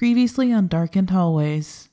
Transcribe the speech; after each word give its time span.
Previously 0.00 0.50
on 0.50 0.66
Darkened 0.66 1.10
Hallways. 1.10 1.90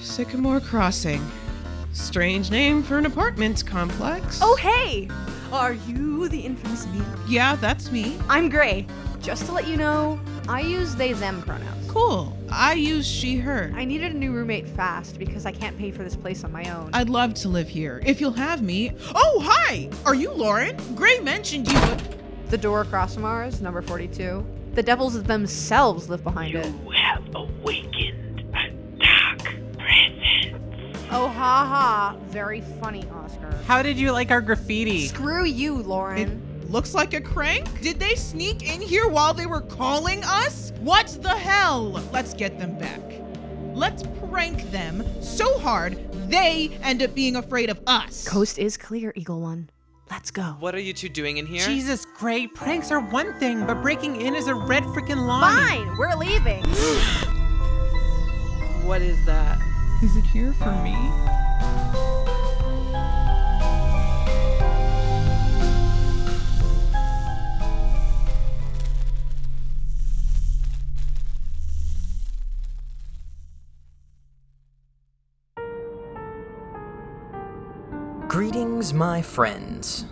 Sycamore 0.00 0.58
Crossing. 0.58 1.24
Strange 1.92 2.50
name 2.50 2.82
for 2.82 2.98
an 2.98 3.06
apartment 3.06 3.64
complex. 3.64 4.40
Oh, 4.42 4.56
hey! 4.56 5.08
Are 5.52 5.74
you 5.74 6.28
the 6.28 6.40
infamous 6.40 6.88
Mia? 6.88 7.06
yeah, 7.28 7.54
that's 7.54 7.92
me. 7.92 8.18
I'm 8.28 8.48
Gray. 8.48 8.88
Just 9.20 9.46
to 9.46 9.52
let 9.52 9.68
you 9.68 9.76
know, 9.76 10.18
I 10.48 10.62
use 10.62 10.96
they 10.96 11.12
them 11.12 11.42
pronouns. 11.42 11.88
Cool. 11.88 12.36
I 12.50 12.72
use 12.72 13.06
she, 13.06 13.36
her. 13.36 13.72
I 13.76 13.84
needed 13.84 14.16
a 14.16 14.18
new 14.18 14.32
roommate 14.32 14.66
fast 14.66 15.16
because 15.16 15.46
I 15.46 15.52
can't 15.52 15.78
pay 15.78 15.92
for 15.92 16.02
this 16.02 16.16
place 16.16 16.42
on 16.42 16.50
my 16.50 16.64
own. 16.72 16.90
I'd 16.92 17.08
love 17.08 17.34
to 17.34 17.48
live 17.48 17.68
here 17.68 18.02
if 18.04 18.20
you'll 18.20 18.32
have 18.32 18.62
me. 18.62 18.90
Oh, 19.14 19.40
hi! 19.44 19.90
Are 20.04 20.16
you 20.16 20.32
Lauren? 20.32 20.76
Gray 20.96 21.20
mentioned 21.20 21.70
you. 21.70 21.78
The 22.52 22.58
door 22.58 22.82
across 22.82 23.14
from 23.14 23.24
ours, 23.24 23.62
number 23.62 23.80
42. 23.80 24.46
The 24.74 24.82
devils 24.82 25.20
themselves 25.22 26.10
live 26.10 26.22
behind 26.22 26.54
it. 26.54 26.66
You 26.66 26.90
have 26.90 27.34
awakened 27.34 28.44
a 28.54 28.70
dark 28.98 29.38
presence. 29.78 30.60
Oh, 31.10 31.28
ha 31.28 31.66
ha. 31.66 32.16
Very 32.26 32.60
funny, 32.78 33.08
Oscar. 33.10 33.58
How 33.66 33.82
did 33.82 33.98
you 33.98 34.12
like 34.12 34.30
our 34.30 34.42
graffiti? 34.42 35.06
Screw 35.06 35.46
you, 35.46 35.76
Lauren. 35.76 36.42
Looks 36.68 36.92
like 36.92 37.14
a 37.14 37.22
crank? 37.22 37.80
Did 37.80 37.98
they 37.98 38.14
sneak 38.16 38.70
in 38.70 38.82
here 38.82 39.08
while 39.08 39.32
they 39.32 39.46
were 39.46 39.62
calling 39.62 40.22
us? 40.22 40.74
What 40.80 41.06
the 41.22 41.30
hell? 41.30 42.02
Let's 42.12 42.34
get 42.34 42.58
them 42.58 42.78
back. 42.78 43.00
Let's 43.72 44.02
prank 44.28 44.70
them 44.70 45.02
so 45.22 45.58
hard 45.58 45.98
they 46.28 46.78
end 46.82 47.02
up 47.02 47.14
being 47.14 47.36
afraid 47.36 47.70
of 47.70 47.80
us. 47.86 48.28
Coast 48.28 48.58
is 48.58 48.76
clear, 48.76 49.14
Eagle 49.16 49.40
One. 49.40 49.70
Let's 50.12 50.30
go. 50.30 50.42
What 50.60 50.74
are 50.74 50.80
you 50.80 50.92
two 50.92 51.08
doing 51.08 51.38
in 51.38 51.46
here? 51.46 51.64
Jesus, 51.64 52.04
great. 52.04 52.52
Pranks 52.52 52.92
are 52.92 53.00
one 53.00 53.32
thing, 53.38 53.64
but 53.64 53.80
breaking 53.80 54.20
in 54.20 54.34
is 54.34 54.46
a 54.46 54.54
red 54.54 54.82
freaking 54.82 55.26
line. 55.26 55.86
Fine, 55.86 55.96
we're 55.96 56.14
leaving. 56.16 56.62
What 58.86 59.00
is 59.00 59.16
that? 59.24 59.58
Is 60.02 60.14
it 60.14 60.24
here 60.24 60.52
for 60.52 60.70
me? 60.82 62.11
Greetings, 78.32 78.94
my 78.94 79.20
friends. 79.20 80.06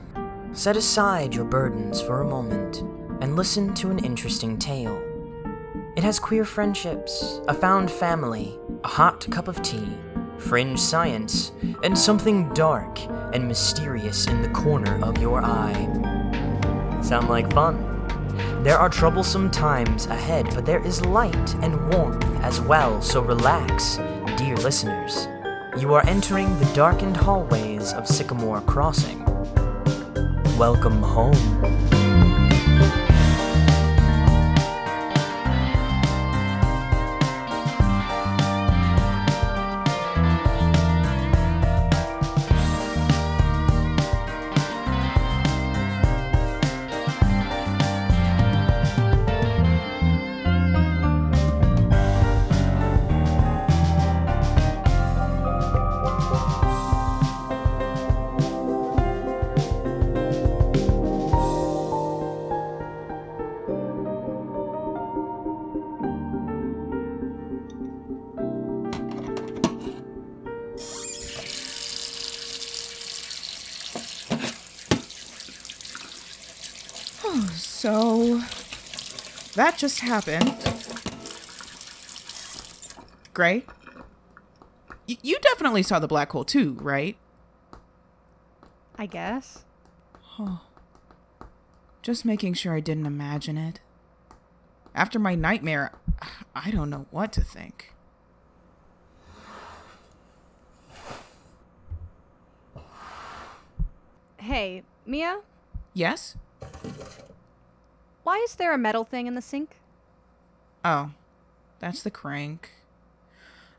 Set 0.53 0.77
aside 0.77 1.35
your 1.35 1.47
burdens 1.47 2.03
for 2.03 2.21
a 2.21 2.29
moment 2.29 2.83
and 3.23 3.35
listen 3.35 3.73
to 3.73 3.91
an 3.91 4.05
interesting 4.05 4.59
tale. 4.59 5.03
It 5.97 6.03
has 6.03 6.21
queer 6.21 6.45
friendships, 6.45 7.41
a 7.49 7.55
found 7.55 7.91
family, 7.91 8.59
a 8.85 8.89
hot 8.89 9.27
cup 9.31 9.49
of 9.49 9.63
tea, 9.63 9.97
fringe 10.37 10.79
science, 10.79 11.53
and 11.83 11.99
something 11.99 12.53
dark 12.53 13.01
and 13.33 13.49
mysterious 13.49 14.27
in 14.27 14.43
the 14.43 14.51
corner 14.51 15.03
of 15.03 15.17
your 15.17 15.43
eye. 15.43 17.01
Sound 17.03 17.31
like 17.31 17.51
fun? 17.55 17.79
There 18.63 18.77
are 18.77 18.91
troublesome 18.91 19.51
times 19.51 20.05
ahead, 20.09 20.45
but 20.55 20.67
there 20.67 20.87
is 20.87 21.07
light 21.07 21.55
and 21.63 21.95
warmth 21.95 22.27
as 22.43 22.61
well, 22.61 23.01
so 23.01 23.23
relax, 23.23 23.97
dear 24.37 24.57
listeners. 24.57 25.27
You 25.79 25.95
are 25.95 26.05
entering 26.09 26.59
the 26.59 26.65
darkened 26.75 27.17
hallways 27.17 27.93
of 27.93 28.07
Sycamore 28.07 28.61
Crossing. 28.63 29.25
Welcome 30.59 31.01
home. 31.01 31.90
That 79.71 79.79
just 79.79 80.01
happened. 80.01 80.57
Gray? 83.33 83.65
Y- 85.09 85.19
you 85.23 85.39
definitely 85.39 85.83
saw 85.85 86.01
the 86.01 86.09
black 86.09 86.33
hole 86.33 86.45
too, 86.45 86.77
right? 86.81 87.17
I 88.99 89.07
guess. 89.07 89.65
Just 92.03 92.25
making 92.25 92.55
sure 92.55 92.75
I 92.75 92.81
didn't 92.81 93.07
imagine 93.07 93.59
it. 93.59 93.81
After 94.95 95.19
my 95.19 95.35
nightmare, 95.35 95.93
I 96.55 96.71
don't 96.71 96.91
know 96.91 97.07
what 97.11 97.33
to 97.35 97.43
think. 97.43 97.93
Hey, 104.39 104.83
Mia, 105.07 105.41
Yes? 105.93 106.37
Why 108.23 108.39
is 108.39 108.55
there 108.57 108.73
a 108.73 108.79
metal 108.79 109.05
thing 109.05 109.27
in 109.27 109.35
the 109.35 109.43
sink? 109.43 109.77
Oh, 110.85 111.11
that's 111.79 112.03
the 112.03 112.11
crank. 112.11 112.71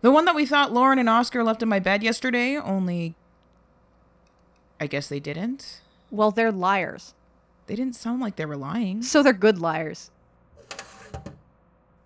The 0.02 0.12
one 0.12 0.26
that 0.26 0.36
we 0.36 0.46
thought 0.46 0.74
Lauren 0.74 1.00
and 1.00 1.10
Oscar 1.10 1.44
left 1.44 1.62
in 1.62 1.70
my 1.70 1.80
bed 1.80 2.04
yesterday, 2.04 2.58
only. 2.58 3.16
I 4.80 4.88
guess 4.88 5.08
they 5.08 5.20
didn't. 5.20 5.82
Well, 6.10 6.32
they're 6.32 6.52
liars. 6.52 7.14
They 7.68 7.76
didn't 7.76 7.96
sound 7.96 8.20
like 8.20 8.36
they 8.36 8.46
were 8.46 8.58
lying. 8.58 9.04
So 9.04 9.22
they're 9.22 9.32
good 9.34 9.60
liars. 9.60 10.10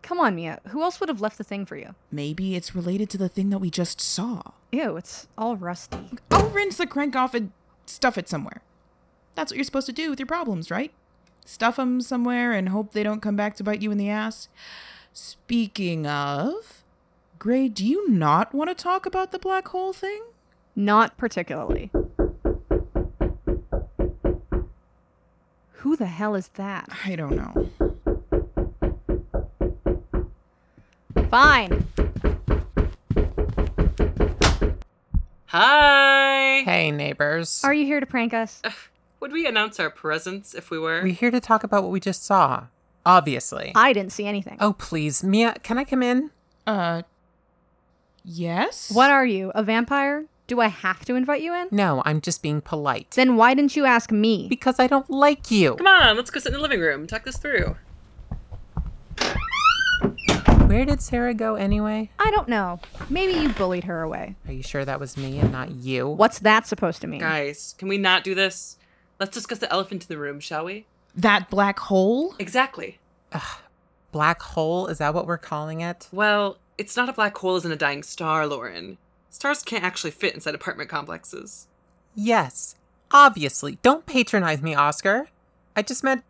Come 0.02 0.20
on, 0.20 0.36
Mia. 0.36 0.60
Who 0.68 0.84
else 0.84 1.00
would 1.00 1.10
have 1.10 1.22
left 1.22 1.38
the 1.38 1.44
thing 1.44 1.66
for 1.66 1.78
you? 1.78 1.96
Maybe 2.12 2.56
it's 2.56 2.76
related 2.76 3.10
to 3.12 3.18
the 3.18 3.30
thing 3.30 3.50
that 3.50 3.58
we 3.58 3.72
just 3.72 4.00
saw. 4.00 4.42
Ew, 4.72 4.98
it's 4.98 5.28
all 5.38 5.56
rusty. 5.56 6.12
I'll 6.30 6.50
rinse 6.50 6.78
the 6.78 6.86
crank 6.86 7.16
off 7.16 7.34
and 7.34 7.52
stuff 7.88 8.18
it 8.18 8.30
somewhere. 8.30 8.62
That's 9.34 9.52
what 9.52 9.56
you're 9.58 9.64
supposed 9.64 9.88
to 9.88 9.94
do 9.94 10.10
with 10.10 10.20
your 10.20 10.28
problems, 10.28 10.70
right? 10.70 10.92
Stuff 11.48 11.76
them 11.76 12.02
somewhere 12.02 12.54
and 12.54 12.70
hope 12.70 12.92
they 12.92 13.04
don't 13.04 13.22
come 13.22 13.36
back 13.36 13.56
to 13.56 13.64
bite 13.64 13.82
you 13.84 13.92
in 13.92 14.00
the 14.00 14.10
ass. 14.10 14.50
Speaking 15.14 16.08
of, 16.08 16.84
Gray, 17.38 17.70
do 17.70 17.86
you 17.86 18.10
not 18.10 18.54
want 18.54 18.70
to 18.70 18.76
talk 18.76 19.06
about 19.06 19.32
the 19.32 19.38
black 19.38 19.68
hole 19.68 19.94
thing? 19.94 20.24
Not 20.76 21.18
particularly. 21.18 21.92
Who 25.72 25.96
the 25.96 26.08
hell 26.08 26.34
is 26.34 26.48
that? 26.56 26.90
I 27.06 27.16
don't 27.16 27.36
know. 27.36 27.70
Fine. 31.30 31.86
Hi. 35.46 36.64
Hey, 36.66 36.92
neighbors. 36.92 37.62
Are 37.64 37.74
you 37.74 37.86
here 37.86 38.00
to 38.00 38.06
prank 38.08 38.34
us? 38.34 38.64
Would 39.26 39.34
we 39.34 39.48
announce 39.48 39.80
our 39.80 39.90
presence 39.90 40.54
if 40.54 40.70
we 40.70 40.78
were? 40.78 41.02
We're 41.02 41.12
here 41.12 41.32
to 41.32 41.40
talk 41.40 41.64
about 41.64 41.82
what 41.82 41.92
we 41.92 42.00
just 42.00 42.24
saw. 42.24 42.66
Obviously. 43.08 43.72
I 43.74 43.92
didn't 43.92 44.12
see 44.12 44.28
anything. 44.28 44.58
oh, 44.60 44.74
please. 44.74 45.24
Mia, 45.24 45.56
can 45.64 45.80
I 45.80 45.84
come 45.84 46.04
in? 46.04 46.30
Uh, 46.68 47.02
yes? 48.24 48.92
What 48.94 49.10
are 49.10 49.26
you, 49.26 49.52
a 49.56 49.64
vampire? 49.64 50.26
Do 50.46 50.62
I 50.62 50.68
have 50.68 51.06
to 51.06 51.16
invite 51.16 51.42
you 51.42 51.56
in? 51.56 51.70
No, 51.72 52.04
I'm 52.06 52.22
just 52.22 52.44
being 52.44 52.62
polite. 52.62 53.10
Then 53.16 53.36
why 53.36 53.56
didn't 53.56 53.76
you 53.76 53.86
ask 53.86 54.12
me? 54.12 54.46
Because 54.48 54.80
I 54.80 54.86
don't 54.86 55.10
like 55.10 55.50
you. 55.50 55.74
Come 55.74 55.88
on, 55.88 56.18
let's 56.18 56.30
go 56.30 56.40
sit 56.40 56.50
in 56.50 56.54
the 56.54 56.62
living 56.62 56.80
room. 56.80 57.08
Talk 57.08 57.24
this 57.24 57.38
through. 57.38 57.78
Where 60.68 60.86
did 60.86 61.02
Sarah 61.02 61.34
go 61.34 61.56
anyway? 61.56 62.12
I 62.20 62.30
don't 62.30 62.48
know. 62.48 62.80
Maybe 63.10 63.34
you 63.34 63.50
bullied 63.50 63.86
her 63.86 64.04
away. 64.04 64.36
Are 64.46 64.54
you 64.54 64.62
sure 64.62 64.86
that 64.86 65.00
was 65.00 65.18
me 65.18 65.40
and 65.40 65.52
not 65.52 65.72
you? 65.72 66.08
What's 66.08 66.38
that 66.40 66.68
supposed 66.68 67.02
to 67.02 67.08
mean? 67.08 67.22
Guys, 67.22 67.74
can 67.80 67.88
we 67.88 67.98
not 67.98 68.24
do 68.24 68.36
this? 68.36 68.78
Let's 69.20 69.34
discuss 69.34 69.60
the 69.60 69.72
elephant 69.72 70.04
in 70.04 70.08
the 70.08 70.18
room, 70.18 70.40
shall 70.40 70.66
we? 70.66 70.86
That 71.16 71.50
black 71.50 71.80
hole? 71.80 72.36
Exactly. 72.40 73.00
Black 74.12 74.42
hole? 74.42 74.88
Is 74.88 74.98
that 74.98 75.14
what 75.14 75.26
we're 75.28 75.38
calling 75.38 75.82
it? 75.82 76.10
Well, 76.12 76.58
it's 76.78 76.98
not 76.98 77.10
a 77.10 77.14
black 77.14 77.38
hole 77.38 77.56
as 77.56 77.66
in 77.66 77.72
a 77.72 77.78
dying 77.78 78.04
star, 78.04 78.46
Lauren. 78.46 78.98
Stars 79.30 79.64
can't 79.64 79.84
actually 79.84 80.12
fit 80.12 80.34
inside 80.34 80.56
apartment 80.56 80.90
complexes. 80.90 81.68
Yes. 82.14 82.76
Obviously. 83.12 83.78
Don't 83.82 84.06
patronize 84.06 84.62
me, 84.62 84.76
Oscar. 84.76 85.28
I 85.76 85.82
just 85.82 86.04
meant 86.04 86.24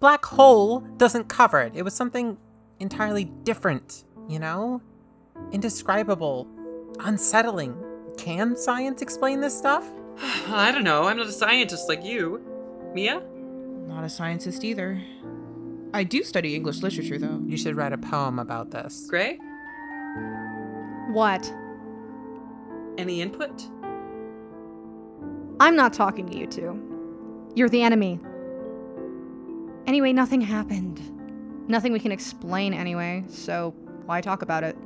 black 0.00 0.24
hole 0.24 0.80
doesn't 0.96 1.28
cover 1.28 1.60
it. 1.60 1.72
It 1.74 1.82
was 1.82 1.94
something 1.94 2.36
entirely 2.80 3.24
different, 3.24 4.04
you 4.28 4.38
know? 4.38 4.80
Indescribable, 5.52 6.48
unsettling. 7.00 7.76
Can 8.16 8.56
science 8.56 9.02
explain 9.02 9.40
this 9.40 9.56
stuff? 9.56 9.84
I 10.48 10.70
don't 10.72 10.84
know. 10.84 11.04
I'm 11.04 11.16
not 11.16 11.26
a 11.26 11.32
scientist 11.32 11.88
like 11.88 12.04
you. 12.04 12.40
Mia? 12.94 13.22
Not 13.86 14.04
a 14.04 14.08
scientist 14.08 14.64
either. 14.64 15.02
I 15.92 16.04
do 16.04 16.22
study 16.22 16.54
English 16.54 16.82
literature, 16.82 17.18
though. 17.18 17.40
You 17.46 17.56
should 17.56 17.76
write 17.76 17.92
a 17.92 17.98
poem 17.98 18.38
about 18.38 18.70
this. 18.70 19.06
Gray? 19.08 19.38
What? 21.12 21.52
Any 22.98 23.20
input? 23.20 23.62
I'm 25.60 25.76
not 25.76 25.92
talking 25.92 26.26
to 26.28 26.36
you 26.36 26.46
two. 26.46 27.52
You're 27.54 27.68
the 27.68 27.82
enemy. 27.82 28.18
Anyway, 29.86 30.12
nothing 30.12 30.40
happened. 30.40 31.00
Nothing 31.68 31.92
we 31.92 32.00
can 32.00 32.12
explain 32.12 32.74
anyway, 32.74 33.24
so 33.28 33.74
why 34.06 34.20
talk 34.20 34.42
about 34.42 34.64
it? 34.64 34.76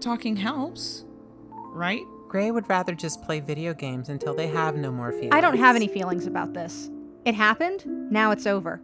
Talking 0.00 0.36
helps, 0.36 1.04
right? 1.72 2.02
Gray 2.34 2.50
would 2.50 2.68
rather 2.68 2.96
just 2.96 3.22
play 3.22 3.38
video 3.38 3.72
games 3.72 4.08
until 4.08 4.34
they 4.34 4.48
have 4.48 4.74
no 4.74 4.90
more 4.90 5.12
feelings. 5.12 5.30
I 5.32 5.40
don't 5.40 5.56
have 5.56 5.76
any 5.76 5.86
feelings 5.86 6.26
about 6.26 6.52
this. 6.52 6.90
It 7.24 7.36
happened, 7.36 7.84
now 8.10 8.32
it's 8.32 8.44
over. 8.44 8.80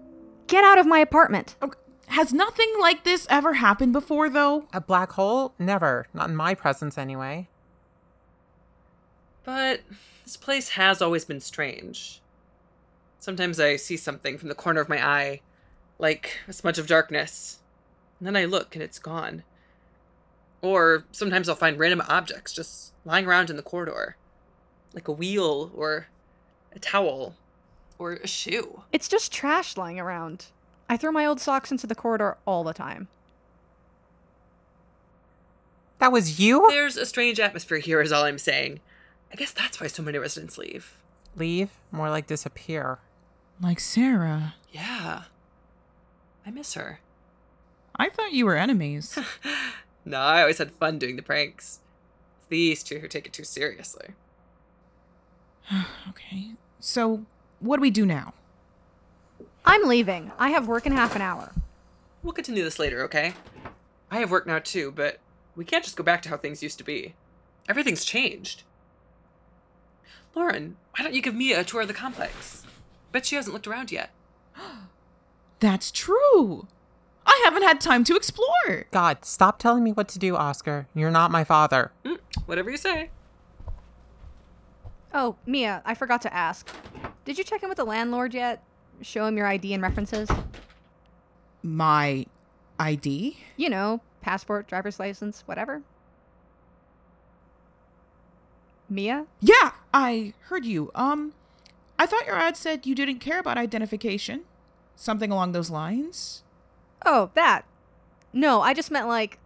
Get 0.47 0.63
out 0.63 0.79
of 0.79 0.87
my 0.87 1.01
apartment. 1.01 1.57
Okay. 1.61 1.77
Has 2.07 2.33
nothing 2.33 2.73
like 2.79 3.03
this 3.03 3.27
ever 3.29 3.55
happened 3.55 3.93
before, 3.93 4.31
though? 4.31 4.69
A 4.73 4.81
black 4.81 5.11
hole? 5.11 5.53
Never. 5.59 6.07
Not 6.15 6.29
in 6.29 6.37
my 6.37 6.55
presence, 6.55 6.97
anyway. 6.97 7.49
But 9.43 9.81
this 10.23 10.37
place 10.37 10.69
has 10.69 11.03
always 11.03 11.25
been 11.25 11.41
strange. 11.41 12.23
Sometimes 13.19 13.59
I 13.59 13.75
see 13.75 13.97
something 13.97 14.39
from 14.39 14.49
the 14.49 14.55
corner 14.55 14.81
of 14.81 14.89
my 14.89 15.05
eye, 15.05 15.41
like 15.99 16.39
a 16.47 16.53
smudge 16.53 16.79
of 16.79 16.87
darkness, 16.87 17.59
and 18.21 18.29
then 18.29 18.37
I 18.37 18.45
look 18.45 18.77
and 18.77 18.83
it's 18.85 19.01
gone. 19.01 19.43
Or 20.63 21.05
sometimes 21.13 21.49
I'll 21.49 21.57
find 21.57 21.79
random 21.79 22.03
objects 22.09 22.53
just 22.53 22.93
lying 23.05 23.27
around 23.27 23.51
in 23.51 23.57
the 23.57 23.63
corridor, 23.63 24.17
like 24.95 25.09
a 25.09 25.13
wheel 25.13 25.71
or 25.75 26.09
a 26.73 26.79
towel 26.79 27.35
or 27.99 28.13
a 28.13 28.27
shoe. 28.27 28.83
It's 28.93 29.09
just 29.09 29.33
trash 29.33 29.77
lying 29.77 29.99
around. 29.99 30.47
I 30.89 30.97
throw 30.97 31.13
my 31.13 31.25
old 31.25 31.41
socks 31.41 31.71
into 31.71 31.87
the 31.87 31.95
corridor 31.95 32.37
all 32.47 32.65
the 32.65 32.75
time. 32.75 33.09
That 35.99 36.13
was 36.13 36.41
you? 36.41 36.67
There's 36.69 36.97
a 36.97 37.07
strange 37.07 37.39
atmosphere 37.39 37.79
here, 37.79 38.01
is 38.01 38.11
all 38.11 38.25
I'm 38.25 38.39
saying. 38.39 38.81
I 39.33 39.37
guess 39.37 39.53
that's 39.53 39.81
why 39.81 39.87
so 39.87 40.03
many 40.03 40.19
residents 40.19 40.59
leave. 40.59 40.97
Leave? 41.37 41.71
More 41.93 42.11
like 42.11 42.27
disappear. 42.27 42.99
Like 43.61 43.79
Sarah. 43.79 44.55
Yeah. 44.73 45.25
I 46.47 46.51
miss 46.51 46.75
her. 46.75 47.01
I 47.95 48.09
thought 48.09 48.33
you 48.33 48.47
were 48.47 48.57
enemies. 48.57 49.19
No, 50.05 50.19
I 50.19 50.41
always 50.41 50.59
had 50.59 50.73
fun 50.73 50.99
doing 50.99 51.17
the 51.17 51.23
pranks. 51.23 51.81
It's 52.39 52.47
these 52.49 52.83
two 52.83 52.99
who 52.99 53.09
take 53.09 53.27
it 53.27 53.33
too 53.33 53.45
seriously. 53.45 54.11
okay. 56.09 56.53
So, 56.79 57.25
what 57.61 57.77
do 57.77 57.83
we 57.83 57.91
do 57.91 58.07
now? 58.07 58.35
I'm 59.65 59.87
leaving. 59.87 60.33
I 60.39 60.51
have 60.51 60.67
work 60.67 60.87
in 60.87 60.93
half 60.93 61.15
an 61.15 61.23
hour. 61.23 61.53
We'll 62.23 62.33
continue 62.33 62.65
this 62.65 62.79
later, 62.79 63.03
okay? 63.05 63.35
I 64.11 64.19
have 64.19 64.31
work 64.31 64.47
now 64.47 64.59
too, 64.59 64.91
but 64.91 65.21
we 65.55 65.65
can't 65.65 65.85
just 65.85 65.97
go 65.97 66.03
back 66.03 66.23
to 66.23 66.29
how 66.29 66.37
things 66.37 66.63
used 66.63 66.79
to 66.79 66.85
be. 66.85 67.15
Everything's 67.69 68.05
changed. 68.05 68.63
Lauren, 70.35 70.77
why 70.97 71.05
don't 71.05 71.15
you 71.15 71.23
give 71.23 71.35
Mia 71.35 71.61
a 71.61 71.65
tour 71.65 71.83
of 71.83 71.89
the 71.89 71.95
complex? 71.95 72.65
Bet 73.13 73.27
she 73.27 73.37
hasn't 73.37 73.53
looked 73.53 73.67
around 73.67 73.93
yet. 73.93 74.11
That's 75.61 75.91
true. 75.91 76.67
I 77.41 77.45
haven't 77.45 77.63
had 77.63 77.81
time 77.81 78.05
to 78.05 78.17
explore. 78.17 78.87
God, 78.91 79.25
stop 79.25 79.59
telling 79.59 79.83
me 79.83 79.93
what 79.93 80.09
to 80.09 80.19
do, 80.19 80.37
Oscar. 80.37 80.89
You're 80.95 81.11
not 81.11 81.31
my 81.31 81.43
father. 81.43 81.91
Mm, 82.05 82.19
whatever 82.45 82.71
you 82.71 82.77
say. 82.77 83.11
Oh, 85.15 85.37
Mia, 85.47 85.81
I 85.87 85.95
forgot 85.95 86.21
to 86.23 86.35
ask. 86.35 86.69
Did 87.25 87.39
you 87.39 87.45
check 87.45 87.63
in 87.63 87.69
with 87.69 87.79
the 87.79 87.85
landlord 87.85 88.35
yet? 88.35 88.63
Show 89.01 89.27
him 89.27 89.39
your 89.39 89.47
ID 89.47 89.73
and 89.73 89.83
references? 89.83 90.29
My 91.63 92.27
ID? 92.79 93.39
You 93.57 93.71
know, 93.71 94.03
passport, 94.21 94.69
driver's 94.69 95.01
license, 95.01 95.43
whatever. 95.47 95.83
Mia? 98.89 99.27
Yeah, 99.41 99.73
I 99.95 100.35
heard 100.43 100.67
you. 100.67 100.91
Um, 100.95 101.33
I 101.99 102.05
thought 102.05 102.27
your 102.27 102.37
ad 102.37 102.57
said 102.57 102.87
you 102.87 102.95
didn't 102.95 103.19
care 103.21 103.41
about 103.41 103.57
identification. 103.57 104.43
Something 104.95 105.31
along 105.31 105.53
those 105.53 105.71
lines. 105.71 106.43
Oh, 107.05 107.31
that. 107.35 107.63
No, 108.33 108.61
I 108.61 108.75
just 108.75 108.91
meant 108.91 109.09
like, 109.09 109.39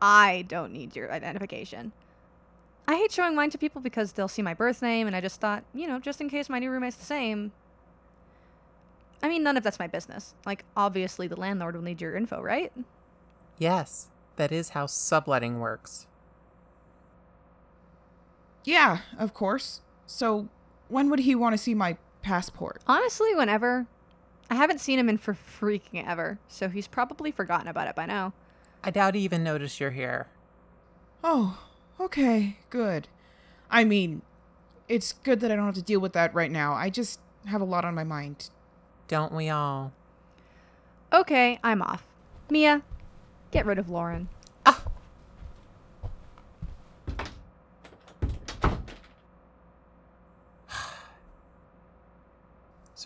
I 0.00 0.44
don't 0.48 0.72
need 0.72 0.96
your 0.96 1.12
identification. 1.12 1.92
I 2.88 2.96
hate 2.96 3.12
showing 3.12 3.34
mine 3.34 3.50
to 3.50 3.58
people 3.58 3.80
because 3.80 4.12
they'll 4.12 4.28
see 4.28 4.42
my 4.42 4.54
birth 4.54 4.80
name, 4.80 5.06
and 5.06 5.16
I 5.16 5.20
just 5.20 5.40
thought, 5.40 5.64
you 5.74 5.88
know, 5.88 5.98
just 5.98 6.20
in 6.20 6.30
case 6.30 6.48
my 6.48 6.58
new 6.58 6.70
roommate's 6.70 6.96
the 6.96 7.04
same. 7.04 7.52
I 9.22 9.28
mean, 9.28 9.42
none 9.42 9.56
of 9.56 9.64
that's 9.64 9.78
my 9.78 9.88
business. 9.88 10.34
Like, 10.44 10.64
obviously, 10.76 11.26
the 11.26 11.40
landlord 11.40 11.74
will 11.74 11.82
need 11.82 12.00
your 12.00 12.14
info, 12.14 12.40
right? 12.40 12.72
Yes, 13.58 14.08
that 14.36 14.52
is 14.52 14.70
how 14.70 14.86
subletting 14.86 15.58
works. 15.58 16.06
Yeah, 18.64 18.98
of 19.18 19.34
course. 19.34 19.80
So, 20.06 20.48
when 20.88 21.10
would 21.10 21.20
he 21.20 21.34
want 21.34 21.54
to 21.54 21.58
see 21.58 21.74
my 21.74 21.96
passport? 22.22 22.82
Honestly, 22.86 23.34
whenever. 23.34 23.86
I 24.48 24.54
haven't 24.54 24.80
seen 24.80 24.98
him 24.98 25.08
in 25.08 25.18
for 25.18 25.34
freaking 25.34 26.06
ever, 26.06 26.38
so 26.48 26.68
he's 26.68 26.86
probably 26.86 27.30
forgotten 27.30 27.68
about 27.68 27.88
it 27.88 27.96
by 27.96 28.06
now. 28.06 28.32
I 28.84 28.90
doubt 28.90 29.14
he 29.14 29.22
even 29.22 29.42
noticed 29.42 29.80
you're 29.80 29.90
here. 29.90 30.28
Oh, 31.24 31.58
okay, 31.98 32.58
good. 32.70 33.08
I 33.70 33.84
mean, 33.84 34.22
it's 34.88 35.12
good 35.12 35.40
that 35.40 35.50
I 35.50 35.56
don't 35.56 35.66
have 35.66 35.74
to 35.74 35.82
deal 35.82 36.00
with 36.00 36.12
that 36.12 36.34
right 36.34 36.50
now. 36.50 36.74
I 36.74 36.90
just 36.90 37.18
have 37.46 37.60
a 37.60 37.64
lot 37.64 37.84
on 37.84 37.94
my 37.94 38.04
mind. 38.04 38.50
Don't 39.08 39.32
we 39.32 39.48
all? 39.48 39.92
Okay, 41.12 41.58
I'm 41.64 41.82
off. 41.82 42.04
Mia, 42.50 42.82
get 43.50 43.66
rid 43.66 43.78
of 43.78 43.88
Lauren. 43.88 44.28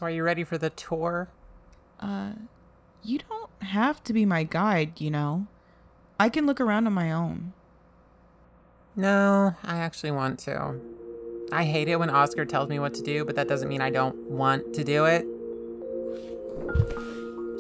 So, 0.01 0.07
are 0.07 0.11
you 0.11 0.23
ready 0.23 0.45
for 0.45 0.57
the 0.57 0.71
tour? 0.71 1.29
Uh, 2.01 2.31
you 3.05 3.19
don't 3.19 3.51
have 3.61 4.03
to 4.05 4.15
be 4.15 4.25
my 4.25 4.45
guide, 4.45 4.99
you 4.99 5.11
know. 5.11 5.47
I 6.19 6.31
can 6.31 6.47
look 6.47 6.59
around 6.59 6.87
on 6.87 6.95
my 6.95 7.13
own. 7.13 7.53
No, 8.97 9.55
I 9.63 9.77
actually 9.77 10.13
want 10.13 10.39
to. 10.41 10.81
I 11.53 11.65
hate 11.65 11.89
it 11.89 11.97
when 11.97 12.09
Oscar 12.09 12.47
tells 12.47 12.71
me 12.71 12.79
what 12.79 12.95
to 12.95 13.03
do, 13.03 13.27
but 13.27 13.37
that 13.37 13.47
doesn't 13.47 13.69
mean 13.69 13.83
I 13.83 13.91
don't 13.91 14.17
want 14.31 14.73
to 14.73 14.85
do 14.85 15.05
it. 15.05 15.27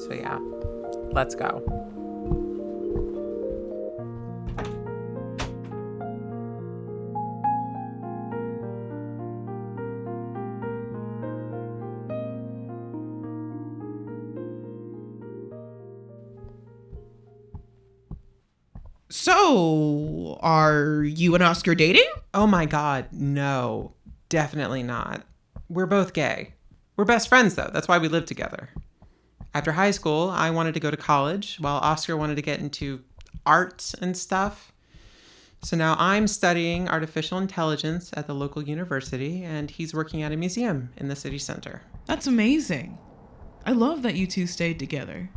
So, 0.04 0.14
yeah, 0.14 0.38
let's 1.12 1.34
go. 1.34 1.79
So, 19.50 20.38
are 20.42 21.02
you 21.02 21.34
and 21.34 21.42
Oscar 21.42 21.74
dating? 21.74 22.08
Oh 22.32 22.46
my 22.46 22.66
god, 22.66 23.06
no. 23.10 23.94
Definitely 24.28 24.84
not. 24.84 25.26
We're 25.68 25.86
both 25.86 26.12
gay. 26.12 26.54
We're 26.96 27.04
best 27.04 27.28
friends 27.28 27.56
though. 27.56 27.68
That's 27.72 27.88
why 27.88 27.98
we 27.98 28.06
live 28.06 28.26
together. 28.26 28.70
After 29.52 29.72
high 29.72 29.90
school, 29.90 30.30
I 30.30 30.50
wanted 30.50 30.74
to 30.74 30.80
go 30.80 30.92
to 30.92 30.96
college 30.96 31.56
while 31.58 31.78
Oscar 31.78 32.16
wanted 32.16 32.36
to 32.36 32.42
get 32.42 32.60
into 32.60 33.02
arts 33.44 33.92
and 33.92 34.16
stuff. 34.16 34.70
So 35.64 35.76
now 35.76 35.96
I'm 35.98 36.28
studying 36.28 36.88
artificial 36.88 37.38
intelligence 37.38 38.12
at 38.14 38.28
the 38.28 38.36
local 38.36 38.62
university 38.62 39.42
and 39.42 39.68
he's 39.68 39.92
working 39.92 40.22
at 40.22 40.30
a 40.30 40.36
museum 40.36 40.90
in 40.96 41.08
the 41.08 41.16
city 41.16 41.38
center. 41.38 41.82
That's 42.06 42.28
amazing. 42.28 42.98
I 43.66 43.72
love 43.72 44.02
that 44.02 44.14
you 44.14 44.28
two 44.28 44.46
stayed 44.46 44.78
together. 44.78 45.30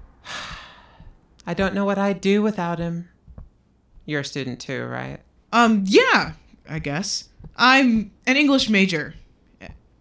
I 1.47 1.55
don't 1.55 1.73
know 1.73 1.83
what 1.85 1.97
I'd 1.97 2.21
do 2.21 2.43
without 2.43 2.77
him. 2.77 3.09
You're 4.05 4.21
a 4.21 4.25
student 4.25 4.59
too, 4.59 4.85
right? 4.85 5.19
Um, 5.51 5.83
yeah, 5.87 6.33
I 6.69 6.79
guess. 6.79 7.29
I'm 7.55 8.11
an 8.25 8.35
English 8.35 8.69
major 8.69 9.13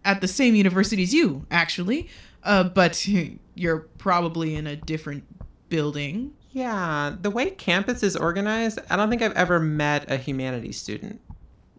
at 0.05 0.21
the 0.21 0.27
same 0.27 0.55
university 0.55 1.03
as 1.03 1.13
you, 1.13 1.45
actually. 1.49 2.09
Uh, 2.43 2.63
but 2.63 3.07
you're 3.55 3.79
probably 3.97 4.55
in 4.55 4.67
a 4.67 4.75
different 4.75 5.23
building. 5.69 6.33
Yeah, 6.51 7.15
the 7.19 7.31
way 7.31 7.49
campus 7.49 8.03
is 8.03 8.15
organized, 8.15 8.79
I 8.89 8.95
don't 8.95 9.09
think 9.09 9.21
I've 9.21 9.33
ever 9.33 9.59
met 9.59 10.09
a 10.11 10.17
humanities 10.17 10.79
student. 10.79 11.19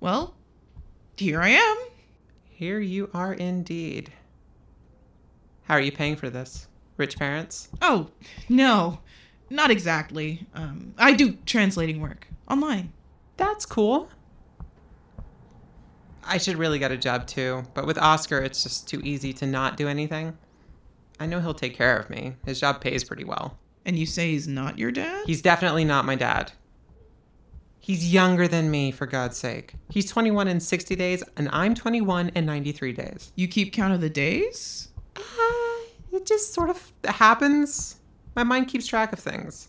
Well, 0.00 0.34
here 1.16 1.40
I 1.40 1.50
am. 1.50 1.76
Here 2.50 2.80
you 2.80 3.08
are 3.14 3.32
indeed. 3.32 4.12
How 5.64 5.74
are 5.74 5.80
you 5.80 5.92
paying 5.92 6.16
for 6.16 6.28
this? 6.28 6.66
Rich 6.96 7.18
parents? 7.18 7.68
Oh, 7.80 8.10
no, 8.48 8.98
not 9.50 9.70
exactly. 9.70 10.46
Um, 10.54 10.94
I 10.98 11.12
do 11.12 11.38
translating 11.46 12.00
work 12.00 12.28
online. 12.48 12.92
That's 13.36 13.66
cool. 13.66 14.08
I 16.26 16.38
should 16.38 16.56
really 16.56 16.78
get 16.78 16.90
a 16.90 16.96
job 16.96 17.26
too, 17.26 17.64
but 17.74 17.86
with 17.86 17.98
Oscar, 17.98 18.38
it's 18.38 18.62
just 18.62 18.88
too 18.88 19.00
easy 19.04 19.32
to 19.34 19.46
not 19.46 19.76
do 19.76 19.88
anything. 19.88 20.38
I 21.20 21.26
know 21.26 21.40
he'll 21.40 21.54
take 21.54 21.76
care 21.76 21.96
of 21.96 22.10
me. 22.10 22.36
His 22.44 22.60
job 22.60 22.80
pays 22.80 23.04
pretty 23.04 23.24
well. 23.24 23.58
And 23.84 23.98
you 23.98 24.06
say 24.06 24.30
he's 24.30 24.48
not 24.48 24.78
your 24.78 24.90
dad? 24.90 25.24
He's 25.26 25.42
definitely 25.42 25.84
not 25.84 26.06
my 26.06 26.14
dad. 26.14 26.52
He's 27.78 28.14
younger 28.14 28.48
than 28.48 28.70
me, 28.70 28.90
for 28.90 29.04
God's 29.04 29.36
sake. 29.36 29.74
He's 29.90 30.10
21 30.10 30.48
in 30.48 30.58
60 30.58 30.96
days, 30.96 31.22
and 31.36 31.50
I'm 31.52 31.74
21 31.74 32.30
in 32.30 32.46
93 32.46 32.94
days. 32.94 33.30
You 33.36 33.46
keep 33.46 33.74
count 33.74 33.92
of 33.92 34.00
the 34.00 34.08
days? 34.08 34.88
Uh, 35.14 35.20
it 36.10 36.24
just 36.24 36.54
sort 36.54 36.70
of 36.70 36.92
happens. 37.04 37.96
My 38.34 38.42
mind 38.42 38.68
keeps 38.68 38.86
track 38.86 39.12
of 39.12 39.18
things. 39.18 39.68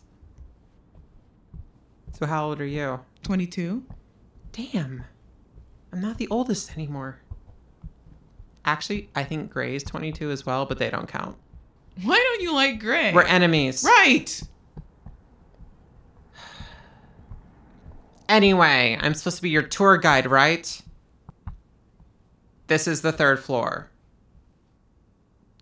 So, 2.14 2.26
how 2.26 2.48
old 2.48 2.62
are 2.62 2.66
you? 2.66 3.02
22. 3.24 3.84
Damn. 4.52 5.04
I'm 5.92 6.02
not 6.02 6.18
the 6.18 6.28
oldest 6.30 6.74
anymore. 6.74 7.20
Actually, 8.64 9.10
I 9.16 9.24
think 9.24 9.52
Gray's 9.52 9.84
22 9.84 10.32
as 10.32 10.46
well, 10.46 10.66
but 10.66 10.80
they 10.80 10.90
don't 10.90 11.08
count. 11.08 11.38
Why 12.04 12.16
don't 12.18 12.42
you 12.42 12.54
like 12.54 12.80
Gray? 12.80 13.14
We're 13.14 13.24
enemies. 13.24 13.84
right. 13.84 14.42
Anyway, 18.28 18.98
I'm 19.00 19.14
supposed 19.14 19.36
to 19.38 19.44
be 19.44 19.50
your 19.52 19.62
tour 19.62 19.98
guide, 19.98 20.26
right? 20.26 20.82
This 22.68 22.88
is 22.88 23.02
the 23.02 23.12
third 23.12 23.40
floor. 23.40 23.92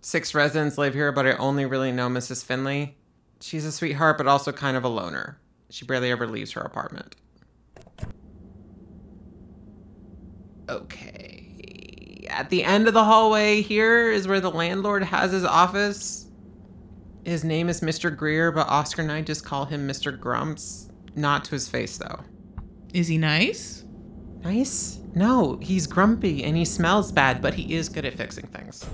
Six 0.06 0.36
residents 0.36 0.78
live 0.78 0.94
here, 0.94 1.14
but 1.14 1.26
I 1.26 1.32
only 1.38 1.66
really 1.66 1.94
know 1.94 2.10
Mrs. 2.10 2.44
Finley. 2.44 2.98
She's 3.40 3.64
a 3.64 3.72
sweetheart, 3.72 4.18
but 4.18 4.28
also 4.28 4.52
kind 4.52 4.76
of 4.76 4.84
a 4.84 4.90
loner. 4.90 5.40
She 5.70 5.86
barely 5.86 6.12
ever 6.12 6.28
leaves 6.28 6.52
her 6.52 6.62
apartment. 6.62 7.16
Okay. 10.68 12.28
At 12.30 12.50
the 12.50 12.66
end 12.66 12.90
of 12.90 12.94
the 12.94 13.06
hallway 13.06 13.62
here 13.62 14.12
is 14.12 14.28
where 14.28 14.42
the 14.42 14.52
landlord 14.52 15.04
has 15.04 15.32
his 15.32 15.46
office. 15.46 16.28
His 17.24 17.46
name 17.46 17.70
is 17.70 17.80
Mr. 17.80 18.16
Greer, 18.16 18.52
but 18.52 18.68
Oscar 18.68 19.04
and 19.04 19.12
I 19.12 19.22
just 19.22 19.46
call 19.46 19.66
him 19.66 19.88
Mr. 19.88 20.20
Grumps. 20.20 20.90
Not 21.16 21.46
to 21.46 21.52
his 21.52 21.70
face, 21.70 21.98
though. 21.98 22.20
Is 22.94 23.08
he 23.08 23.18
nice? 23.18 23.86
Nice? 24.44 25.00
No, 25.16 25.60
he's 25.62 25.88
grumpy 25.88 26.44
and 26.44 26.58
he 26.58 26.66
smells 26.66 27.14
bad, 27.14 27.42
but 27.42 27.54
he 27.54 27.74
is 27.74 27.88
good 27.88 28.04
at 28.04 28.16
fixing 28.16 28.48
things. 28.48 28.86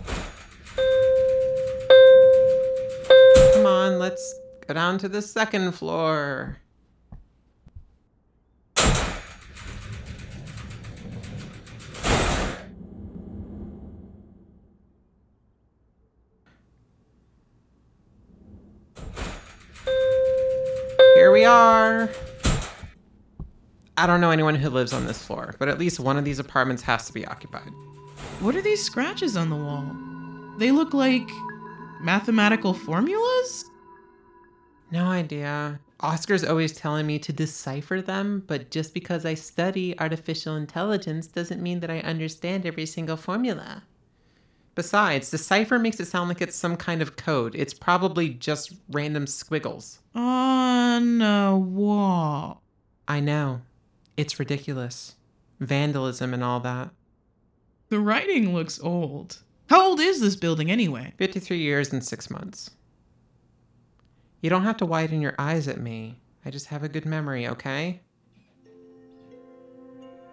On, 3.70 4.00
let's 4.00 4.40
go 4.68 4.74
down 4.74 4.98
to 4.98 5.08
the 5.08 5.22
second 5.22 5.72
floor. 5.74 6.58
Here 21.16 21.32
we 21.32 21.46
are. 21.46 22.10
I 23.98 24.08
don't 24.08 24.22
know 24.22 24.32
anyone 24.32 24.56
who 24.56 24.70
lives 24.70 24.94
on 24.94 25.06
this 25.06 25.22
floor, 25.22 25.56
but 25.60 25.68
at 25.68 25.78
least 25.78 26.00
one 26.00 26.18
of 26.18 26.24
these 26.24 26.40
apartments 26.40 26.82
has 26.84 27.06
to 27.08 27.14
be 27.14 27.26
occupied. 27.26 27.70
What 28.40 28.56
are 28.56 28.62
these 28.62 28.82
scratches 28.82 29.36
on 29.36 29.50
the 29.50 29.58
wall? 29.58 29.86
They 30.58 30.72
look 30.72 30.94
like 30.94 31.30
mathematical 32.02 32.74
formulas? 32.74 33.66
No 34.92 35.06
idea. 35.06 35.80
Oscar's 36.00 36.44
always 36.44 36.72
telling 36.72 37.06
me 37.06 37.20
to 37.20 37.34
decipher 37.34 38.02
them, 38.02 38.44
but 38.48 38.72
just 38.72 38.94
because 38.94 39.26
I 39.26 39.34
study 39.34 40.00
artificial 40.00 40.56
intelligence 40.56 41.28
doesn't 41.28 41.62
mean 41.62 41.82
that 41.82 41.92
I 41.92 42.00
understand 42.00 42.66
every 42.66 42.86
single 42.86 43.18
formula. 43.18 43.84
Besides, 44.76 45.30
decipher 45.30 45.78
makes 45.78 46.00
it 46.00 46.08
sound 46.08 46.30
like 46.30 46.42
it's 46.42 46.56
some 46.56 46.78
kind 46.78 47.02
of 47.02 47.18
code. 47.18 47.54
It's 47.54 47.74
probably 47.74 48.30
just 48.30 48.74
random 48.90 49.28
squiggles. 49.28 50.00
On 50.16 51.22
a 51.22 51.58
wall. 51.58 52.62
I 53.06 53.20
know. 53.20 53.62
It's 54.16 54.40
ridiculous. 54.40 55.16
Vandalism 55.60 56.34
and 56.34 56.44
all 56.44 56.62
that. 56.62 56.92
The 57.90 58.00
writing 58.00 58.54
looks 58.54 58.80
old. 58.80 59.40
How 59.70 59.88
old 59.88 60.00
is 60.00 60.20
this 60.20 60.36
building 60.36 60.72
anyway? 60.72 61.14
53 61.18 61.60
years 61.60 61.94
and 61.94 62.04
six 62.04 62.32
months. 62.32 62.72
You 64.42 64.50
don't 64.50 64.64
have 64.64 64.78
to 64.78 64.86
widen 64.86 65.22
your 65.22 65.36
eyes 65.38 65.68
at 65.68 65.80
me. 65.80 66.22
I 66.44 66.50
just 66.50 66.68
have 66.68 66.82
a 66.82 66.90
good 66.90 67.06
memory, 67.06 67.48
okay? 67.48 68.02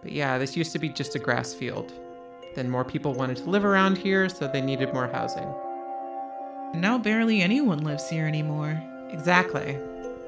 But 0.03 0.13
yeah, 0.13 0.39
this 0.39 0.57
used 0.57 0.73
to 0.73 0.79
be 0.79 0.89
just 0.89 1.17
a 1.17 1.19
grass 1.19 1.53
field. 1.53 1.93
Then 2.55 2.71
more 2.71 2.85
people 2.85 3.13
wanted 3.13 3.37
to 3.39 3.51
live 3.51 3.67
around 3.67 3.99
here, 3.99 4.31
so 4.31 4.49
they 4.49 4.63
needed 4.63 4.95
more 4.95 5.09
housing. 5.09 5.53
Now 6.73 6.97
barely 6.97 7.43
anyone 7.43 7.85
lives 7.85 8.09
here 8.09 8.27
anymore. 8.27 8.83
Exactly. 9.11 9.79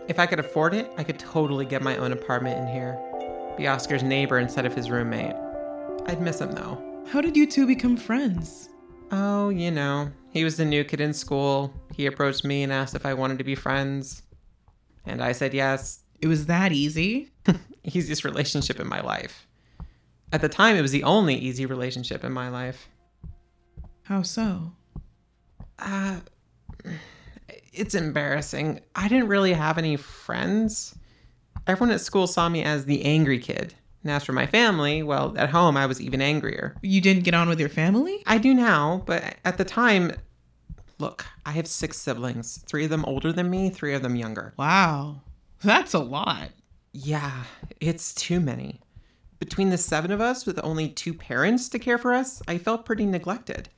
If 0.09 0.19
I 0.19 0.27
could 0.27 0.39
afford 0.39 0.75
it, 0.75 0.91
I 0.99 1.03
could 1.05 1.19
totally 1.19 1.65
get 1.65 1.81
my 1.81 1.97
own 1.97 2.13
apartment 2.13 2.59
in 2.59 2.67
here. 2.67 2.99
Be 3.57 3.69
Oscar's 3.69 4.03
neighbor 4.03 4.39
instead 4.39 4.67
of 4.67 4.75
his 4.75 4.91
roommate. 4.91 5.37
I'd 6.05 6.21
miss 6.21 6.43
him 6.43 6.53
though. 6.53 7.07
How 7.11 7.23
did 7.23 7.39
you 7.39 7.47
two 7.47 7.67
become 7.67 7.97
friends? 7.97 8.69
Oh, 9.11 9.49
you 9.49 9.71
know, 9.71 10.11
he 10.31 10.45
was 10.45 10.57
the 10.57 10.65
new 10.65 10.85
kid 10.85 11.01
in 11.01 11.13
school. 11.13 11.73
He 11.95 12.07
approached 12.07 12.45
me 12.45 12.63
and 12.63 12.73
asked 12.73 12.95
if 12.95 13.07
I 13.07 13.15
wanted 13.15 13.39
to 13.39 13.45
be 13.45 13.55
friends. 13.55 14.23
And 15.07 15.23
I 15.23 15.33
said 15.33 15.55
yes. 15.55 16.05
It 16.21 16.27
was 16.27 16.47
that 16.47 16.73
easy? 16.73 17.31
Easiest 17.85 18.25
relationship 18.25 18.79
in 18.81 18.87
my 18.89 19.01
life. 19.01 19.47
At 20.33 20.43
the 20.43 20.49
time, 20.49 20.77
it 20.77 20.83
was 20.83 20.93
the 20.93 21.05
only 21.05 21.35
easy 21.35 21.65
relationship 21.65 22.23
in 22.23 22.33
my 22.33 22.51
life. 22.51 22.89
How 24.03 24.23
so? 24.23 24.73
Uh, 25.79 26.21
it's 27.73 27.95
embarrassing. 27.95 28.81
I 28.95 29.09
didn't 29.09 29.29
really 29.29 29.55
have 29.55 29.79
any 29.79 29.97
friends. 29.97 30.95
Everyone 31.67 31.95
at 31.95 32.01
school 32.01 32.27
saw 32.27 32.49
me 32.49 32.63
as 32.63 32.85
the 32.85 33.05
angry 33.05 33.39
kid. 33.39 33.75
And 34.09 34.17
as 34.17 34.25
for 34.25 34.33
my 34.33 34.47
family, 34.47 35.03
well, 35.03 35.35
at 35.37 35.51
home 35.51 35.77
I 35.77 35.85
was 35.85 36.01
even 36.01 36.23
angrier. 36.23 36.75
You 36.81 37.03
didn't 37.03 37.25
get 37.25 37.35
on 37.35 37.47
with 37.47 37.61
your 37.61 37.69
family? 37.69 38.23
I 38.27 38.39
do 38.39 38.55
now, 38.55 39.03
but 39.05 39.37
at 39.45 39.59
the 39.59 39.67
time, 39.67 40.13
look, 40.99 41.27
I 41.45 41.51
have 41.51 41.67
six 41.67 41.99
siblings. 41.99 42.65
Three 42.67 42.85
of 42.85 42.91
them 42.91 43.05
older 43.05 43.35
than 43.35 43.51
me, 43.51 43.69
three 43.69 43.93
of 43.93 44.01
them 44.01 44.17
younger. 44.17 44.55
Wow. 44.57 45.21
That's 45.63 45.93
a 45.93 45.99
lot. 45.99 46.53
Yeah, 46.91 47.45
it's 47.83 48.15
too 48.15 48.41
many. 48.41 48.81
Between 49.41 49.69
the 49.69 49.77
seven 49.77 50.11
of 50.11 50.23
us, 50.23 50.47
with 50.47 50.59
only 50.65 50.89
two 50.89 51.13
parents 51.13 51.69
to 51.69 51.79
care 51.79 51.99
for 51.99 52.15
us, 52.15 52.41
I 52.49 52.57
felt 52.57 52.87
pretty 52.87 53.05
neglected. 53.05 53.69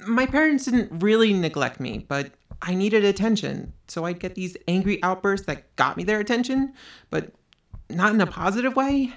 My 0.00 0.26
parents 0.26 0.64
didn't 0.64 1.00
really 1.00 1.32
neglect 1.32 1.78
me, 1.78 2.04
but 2.08 2.32
I 2.60 2.74
needed 2.74 3.04
attention, 3.04 3.74
so 3.86 4.06
I'd 4.06 4.18
get 4.18 4.34
these 4.34 4.56
angry 4.66 5.00
outbursts 5.04 5.46
that 5.46 5.76
got 5.76 5.96
me 5.96 6.02
their 6.02 6.18
attention, 6.18 6.74
but 7.10 7.32
not 7.88 8.12
in 8.12 8.20
a 8.20 8.26
positive 8.26 8.74
way. 8.74 9.12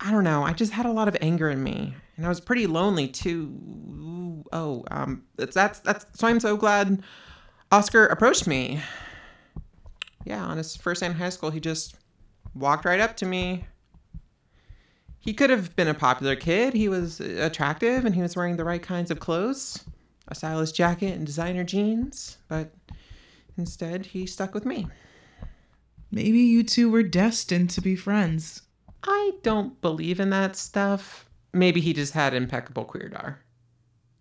I 0.00 0.10
don't 0.10 0.24
know. 0.24 0.42
I 0.42 0.52
just 0.52 0.72
had 0.72 0.86
a 0.86 0.92
lot 0.92 1.08
of 1.08 1.16
anger 1.20 1.48
in 1.48 1.62
me, 1.62 1.94
and 2.16 2.26
I 2.26 2.28
was 2.28 2.40
pretty 2.40 2.66
lonely 2.66 3.08
too. 3.08 4.44
Oh, 4.52 4.84
um, 4.90 5.24
that's 5.36 5.54
that's 5.54 5.80
that's 5.80 6.06
so 6.18 6.26
I'm 6.26 6.40
so 6.40 6.56
glad 6.56 7.02
Oscar 7.72 8.06
approached 8.06 8.46
me. 8.46 8.80
Yeah, 10.24 10.44
on 10.44 10.56
his 10.56 10.76
first 10.76 11.00
day 11.00 11.06
in 11.06 11.12
high 11.12 11.28
school, 11.30 11.50
he 11.50 11.60
just 11.60 11.96
walked 12.54 12.84
right 12.84 13.00
up 13.00 13.16
to 13.18 13.26
me. 13.26 13.66
He 15.18 15.32
could 15.32 15.50
have 15.50 15.74
been 15.76 15.88
a 15.88 15.94
popular 15.94 16.36
kid. 16.36 16.74
He 16.74 16.88
was 16.88 17.20
attractive 17.20 18.04
and 18.04 18.14
he 18.14 18.22
was 18.22 18.36
wearing 18.36 18.56
the 18.56 18.64
right 18.64 18.82
kinds 18.82 19.10
of 19.10 19.18
clothes 19.18 19.84
a 20.28 20.34
stylish 20.34 20.72
jacket 20.72 21.16
and 21.16 21.24
designer 21.24 21.64
jeans, 21.64 22.38
but 22.48 22.72
instead 23.56 24.06
he 24.06 24.26
stuck 24.26 24.54
with 24.54 24.64
me. 24.64 24.88
Maybe 26.10 26.40
you 26.40 26.62
two 26.62 26.90
were 26.90 27.02
destined 27.02 27.70
to 27.70 27.80
be 27.80 27.96
friends. 27.96 28.62
I 29.04 29.32
don't 29.42 29.80
believe 29.80 30.20
in 30.20 30.30
that 30.30 30.56
stuff. 30.56 31.28
Maybe 31.52 31.80
he 31.80 31.92
just 31.92 32.12
had 32.12 32.34
impeccable 32.34 32.84
queerdar. 32.84 33.36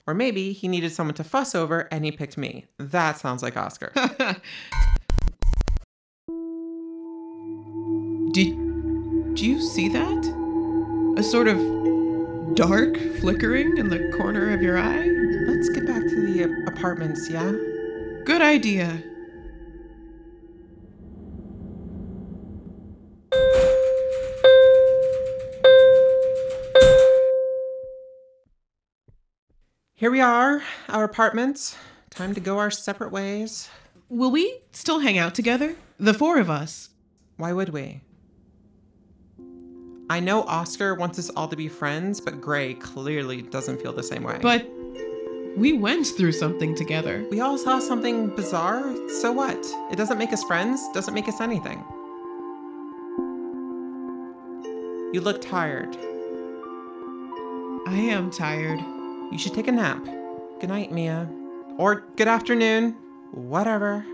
Or 0.07 0.13
maybe 0.13 0.53
he 0.53 0.67
needed 0.67 0.91
someone 0.91 1.15
to 1.15 1.23
fuss 1.23 1.55
over 1.55 1.87
and 1.91 2.05
he 2.05 2.11
picked 2.11 2.37
me. 2.37 2.65
That 2.77 3.17
sounds 3.17 3.41
like 3.41 3.57
Oscar. 3.57 3.91
Did, 8.31 8.53
did 9.35 9.39
you 9.39 9.61
see 9.61 9.87
that? 9.87 11.15
A 11.17 11.23
sort 11.23 11.47
of 11.47 11.57
dark 12.55 12.97
flickering 13.21 13.77
in 13.77 13.87
the 13.87 14.13
corner 14.17 14.53
of 14.53 14.61
your 14.61 14.77
eye? 14.77 15.05
Let's 15.47 15.69
get 15.69 15.87
back 15.87 16.01
to 16.01 16.33
the 16.33 16.65
apartments, 16.67 17.29
yeah? 17.29 17.53
Good 18.25 18.41
idea. 18.41 19.01
Here 30.05 30.11
we 30.11 30.21
are, 30.21 30.61
our 30.87 31.03
apartments. 31.03 31.75
time 32.11 32.35
to 32.35 32.39
go 32.39 32.59
our 32.59 32.69
separate 32.69 33.11
ways. 33.11 33.71
Will 34.07 34.29
we 34.29 34.59
still 34.71 34.99
hang 34.99 35.17
out 35.17 35.33
together? 35.33 35.77
The 35.99 36.13
four 36.13 36.37
of 36.37 36.47
us. 36.47 36.91
Why 37.37 37.51
would 37.53 37.69
we? 37.69 38.01
I 40.07 40.19
know 40.19 40.43
Oscar 40.43 40.93
wants 40.93 41.17
us 41.17 41.31
all 41.31 41.47
to 41.47 41.55
be 41.55 41.67
friends, 41.67 42.21
but 42.21 42.39
Gray 42.39 42.75
clearly 42.75 43.41
doesn't 43.41 43.81
feel 43.81 43.93
the 43.93 44.03
same 44.03 44.21
way. 44.21 44.37
But 44.43 44.69
we 45.57 45.73
went 45.73 46.05
through 46.05 46.33
something 46.33 46.75
together. 46.75 47.25
we 47.31 47.41
all 47.41 47.57
saw 47.57 47.79
something 47.79 48.27
bizarre. 48.35 48.83
So 49.09 49.31
what? 49.31 49.57
It 49.91 49.95
doesn't 49.95 50.19
make 50.19 50.31
us 50.31 50.43
friends, 50.43 50.87
doesn't 50.93 51.15
make 51.15 51.27
us 51.27 51.41
anything. 51.41 51.83
You 55.15 55.21
look 55.21 55.41
tired. 55.41 55.97
I 57.87 57.97
am 57.97 58.29
tired. 58.29 58.94
You 59.35 59.39
should 59.39 59.53
take 59.53 59.67
a 59.67 59.71
nap. 59.73 60.01
Good 60.61 60.69
night, 60.69 60.93
Mia. 60.93 61.29
Or 61.77 62.05
good 62.15 62.29
afternoon. 62.29 62.95
Whatever. 63.33 64.05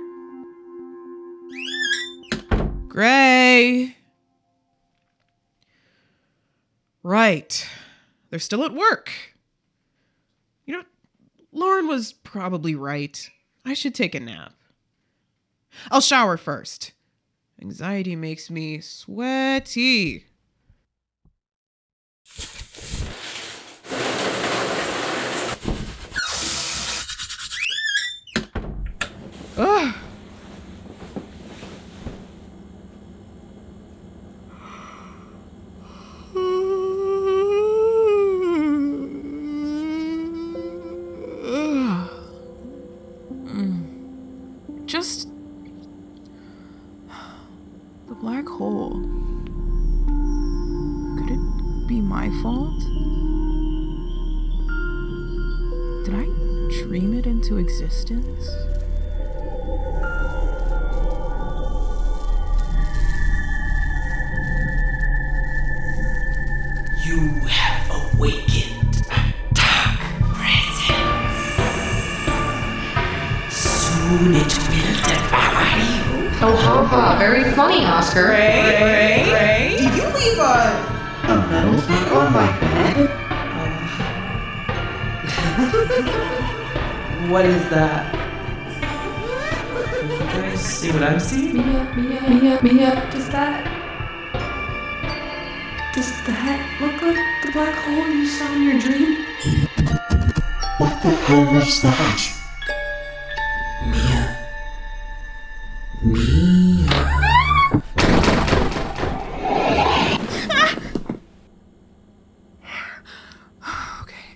Gray. 2.88 3.96
Right. 7.04 7.70
They're 8.32 8.40
still 8.40 8.64
at 8.64 8.74
work. 8.74 9.12
You 10.66 10.78
know, 10.78 10.84
Lauren 11.52 11.88
was 11.88 12.14
probably 12.14 12.74
right. 12.74 13.30
I 13.64 13.76
should 13.76 13.94
take 13.94 14.16
a 14.16 14.20
nap. 14.20 14.56
I'll 15.92 16.02
shower 16.02 16.36
first. 16.36 16.94
Anxiety 17.62 18.16
makes 18.16 18.50
me 18.50 18.82
sweaty. 18.82 20.26
Dream 56.92 57.14
it 57.18 57.26
into 57.26 57.56
existence? 57.56 58.50
You 67.06 67.30
have 67.48 67.90
awakened 68.14 69.08
a 69.10 69.34
dark 69.54 70.02
presence. 70.36 71.40
Soon 73.56 74.36
it 74.36 74.52
will 74.68 75.00
devour 75.08 75.72
you. 75.80 76.04
Oh, 76.44 76.60
ha 76.60 76.84
ha. 76.84 77.16
Very 77.18 77.46
funny, 77.54 77.86
Oscar. 77.86 78.36
Did 78.36 79.80
you 79.96 80.08
leave 80.20 80.40
a. 80.40 80.44
A 81.24 81.36
metal 81.50 81.80
thing 81.80 82.06
on 82.12 82.34
my 82.34 82.52
bed? 82.60 83.08
What 87.32 87.46
is 87.46 87.70
that? 87.70 88.14
Can 88.82 90.52
you 90.52 90.58
see 90.58 90.92
what 90.92 91.02
I'm 91.02 91.18
seeing? 91.18 91.56
Mia, 91.56 91.94
Mia, 91.96 92.22
Mia, 92.30 92.60
Mia. 92.62 93.10
Does 93.10 93.30
that. 93.30 93.64
Does 95.96 96.12
that 96.28 96.78
look 96.82 97.02
like 97.02 97.16
the 97.46 97.52
black 97.54 97.74
hole 97.86 98.10
you 98.10 98.28
saw 98.28 98.54
in 98.54 98.64
your 98.64 98.80
dream? 98.80 99.26
What 100.78 101.02
the 101.02 101.12
hell 101.12 101.54
was 101.54 101.82
that? 101.84 102.20
Mia. 103.88 104.38
Mia. 106.04 106.90
Okay. 114.02 114.28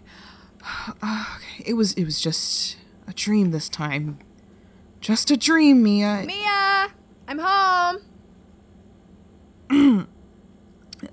Uh, 1.04 1.26
okay. 1.36 1.64
It 1.66 1.74
was 1.74 1.92
it 1.96 2.06
was 2.06 2.22
just 2.22 2.75
a 2.75 2.75
dream 3.26 3.50
this 3.50 3.68
time. 3.68 4.20
Just 5.02 5.32
a 5.32 5.38
dream, 5.38 5.82
Mia. 5.82 6.24
Mia, 6.28 6.90
I'm 7.28 7.40
home. 7.40 8.02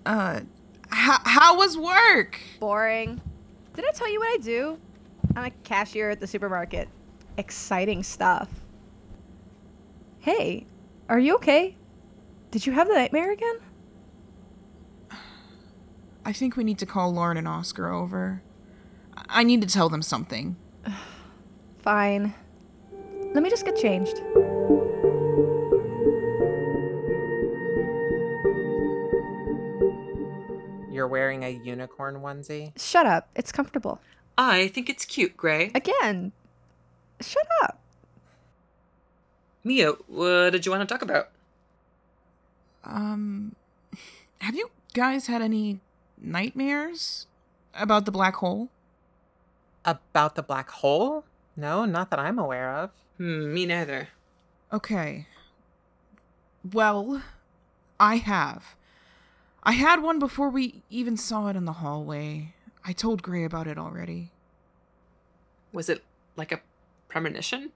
Uh 0.04 0.40
how, 0.90 1.18
how 1.24 1.56
was 1.56 1.78
work? 1.78 2.38
Boring. 2.60 3.18
Did 3.74 3.86
I 3.86 3.92
tell 3.92 4.12
you 4.12 4.18
what 4.18 4.28
I 4.28 4.42
do? 4.42 4.78
I'm 5.34 5.44
a 5.44 5.50
cashier 5.64 6.10
at 6.10 6.20
the 6.20 6.26
supermarket. 6.26 6.88
Exciting 7.38 8.02
stuff. 8.02 8.50
Hey, 10.18 10.66
are 11.08 11.18
you 11.18 11.34
okay? 11.36 11.76
Did 12.50 12.66
you 12.66 12.74
have 12.74 12.88
the 12.88 12.94
nightmare 12.94 13.32
again? 13.32 13.56
I 16.26 16.32
think 16.34 16.56
we 16.58 16.64
need 16.64 16.78
to 16.78 16.86
call 16.86 17.10
Lauren 17.12 17.38
and 17.38 17.48
Oscar 17.48 17.90
over. 17.90 18.42
I 19.16 19.40
I 19.40 19.44
need 19.44 19.62
to 19.62 19.66
tell 19.68 19.88
them 19.88 20.02
something. 20.02 20.56
Fine. 21.82 22.32
Let 23.34 23.42
me 23.42 23.50
just 23.50 23.64
get 23.64 23.76
changed. 23.76 24.18
You're 30.92 31.08
wearing 31.08 31.42
a 31.42 31.48
unicorn 31.48 32.16
onesie? 32.16 32.78
Shut 32.80 33.06
up. 33.06 33.28
It's 33.34 33.50
comfortable. 33.50 34.00
I 34.38 34.68
think 34.68 34.88
it's 34.88 35.04
cute, 35.04 35.36
Gray. 35.36 35.72
Again. 35.74 36.30
Shut 37.20 37.46
up. 37.62 37.80
Mia, 39.64 39.92
what 40.06 40.50
did 40.50 40.64
you 40.64 40.70
want 40.70 40.88
to 40.88 40.92
talk 40.92 41.02
about? 41.02 41.30
Um 42.84 43.56
have 44.38 44.54
you 44.54 44.70
guys 44.94 45.26
had 45.26 45.42
any 45.42 45.80
nightmares 46.20 47.26
about 47.74 48.04
the 48.04 48.12
black 48.12 48.36
hole? 48.36 48.68
About 49.84 50.36
the 50.36 50.42
black 50.42 50.70
hole? 50.70 51.24
No, 51.56 51.84
not 51.84 52.10
that 52.10 52.18
I'm 52.18 52.38
aware 52.38 52.74
of. 52.74 52.90
Hmm, 53.18 53.52
me 53.52 53.66
neither. 53.66 54.08
Okay. 54.72 55.26
Well, 56.72 57.22
I 58.00 58.16
have. 58.16 58.76
I 59.62 59.72
had 59.72 60.02
one 60.02 60.18
before 60.18 60.48
we 60.48 60.82
even 60.90 61.16
saw 61.16 61.48
it 61.48 61.56
in 61.56 61.64
the 61.66 61.74
hallway. 61.74 62.54
I 62.84 62.92
told 62.92 63.22
Gray 63.22 63.44
about 63.44 63.66
it 63.66 63.78
already. 63.78 64.30
Was 65.72 65.88
it 65.88 66.02
like 66.36 66.52
a 66.52 66.60
premonition? 67.08 67.72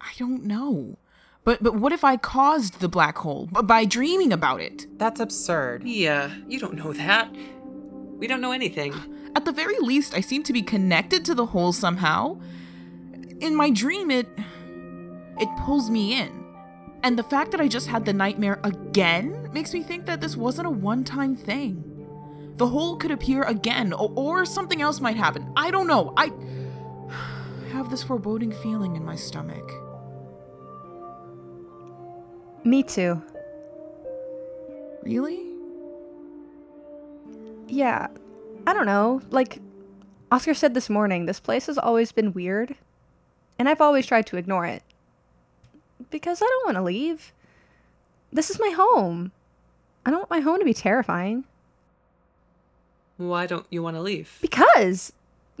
I 0.00 0.12
don't 0.18 0.44
know. 0.44 0.96
But 1.42 1.62
but 1.62 1.74
what 1.74 1.92
if 1.92 2.04
I 2.04 2.16
caused 2.16 2.80
the 2.80 2.88
black 2.88 3.18
hole 3.18 3.46
b- 3.52 3.62
by 3.62 3.84
dreaming 3.86 4.32
about 4.32 4.60
it? 4.60 4.86
That's 4.98 5.20
absurd. 5.20 5.84
Yeah, 5.84 6.30
you 6.46 6.58
don't 6.60 6.74
know 6.74 6.92
that. 6.92 7.34
We 8.18 8.26
don't 8.26 8.40
know 8.42 8.52
anything. 8.52 8.92
At 9.34 9.46
the 9.46 9.52
very 9.52 9.78
least, 9.78 10.14
I 10.14 10.20
seem 10.20 10.42
to 10.44 10.52
be 10.52 10.62
connected 10.62 11.24
to 11.24 11.34
the 11.34 11.46
hole 11.46 11.72
somehow. 11.72 12.38
In 13.40 13.54
my 13.56 13.70
dream 13.70 14.10
it 14.10 14.28
it 15.38 15.48
pulls 15.64 15.90
me 15.90 16.20
in. 16.20 16.44
And 17.02 17.18
the 17.18 17.22
fact 17.22 17.50
that 17.52 17.60
I 17.60 17.68
just 17.68 17.86
had 17.86 18.04
the 18.04 18.12
nightmare 18.12 18.60
again 18.62 19.48
makes 19.52 19.72
me 19.72 19.82
think 19.82 20.04
that 20.06 20.20
this 20.20 20.36
wasn't 20.36 20.66
a 20.66 20.70
one-time 20.70 21.34
thing. 21.34 21.90
The 22.56 22.66
hole 22.66 22.96
could 22.96 23.10
appear 23.10 23.42
again 23.44 23.94
or, 23.94 24.12
or 24.14 24.44
something 24.44 24.82
else 24.82 25.00
might 25.00 25.16
happen. 25.16 25.50
I 25.56 25.70
don't 25.70 25.86
know. 25.86 26.12
I 26.18 26.30
have 27.72 27.88
this 27.88 28.02
foreboding 28.02 28.52
feeling 28.52 28.96
in 28.96 29.04
my 29.04 29.16
stomach. 29.16 29.72
Me 32.64 32.82
too. 32.82 33.22
Really? 35.02 35.40
Yeah. 37.66 38.08
I 38.66 38.74
don't 38.74 38.84
know. 38.84 39.22
Like, 39.30 39.58
Oscar 40.30 40.52
said 40.52 40.74
this 40.74 40.90
morning, 40.90 41.24
this 41.24 41.40
place 41.40 41.66
has 41.66 41.78
always 41.78 42.12
been 42.12 42.34
weird. 42.34 42.76
And 43.60 43.68
I've 43.68 43.82
always 43.82 44.06
tried 44.06 44.24
to 44.28 44.38
ignore 44.38 44.64
it. 44.64 44.82
Because 46.08 46.40
I 46.40 46.46
don't 46.46 46.64
want 46.64 46.76
to 46.76 46.82
leave. 46.82 47.34
This 48.32 48.48
is 48.48 48.58
my 48.58 48.70
home. 48.70 49.32
I 50.06 50.10
don't 50.10 50.20
want 50.20 50.30
my 50.30 50.40
home 50.40 50.60
to 50.60 50.64
be 50.64 50.72
terrifying. 50.72 51.44
Why 53.18 53.46
don't 53.46 53.66
you 53.68 53.82
want 53.82 53.96
to 53.96 54.00
leave? 54.00 54.38
Because. 54.40 55.12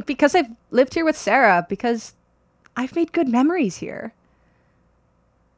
Because 0.06 0.34
I've 0.34 0.52
lived 0.70 0.94
here 0.94 1.04
with 1.04 1.14
Sarah. 1.14 1.66
Because 1.68 2.14
I've 2.74 2.96
made 2.96 3.12
good 3.12 3.28
memories 3.28 3.76
here. 3.76 4.14